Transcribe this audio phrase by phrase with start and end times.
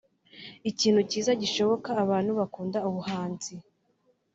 [0.69, 3.53] Ikintu cyiza gishoboka abantu bakunda ubuhanzi